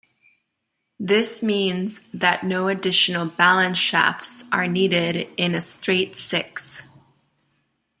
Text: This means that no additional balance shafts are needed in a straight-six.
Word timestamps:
This 0.99 1.43
means 1.43 2.07
that 2.11 2.43
no 2.43 2.67
additional 2.67 3.27
balance 3.27 3.77
shafts 3.77 4.45
are 4.51 4.65
needed 4.67 5.27
in 5.37 5.53
a 5.53 5.61
straight-six. 5.61 6.87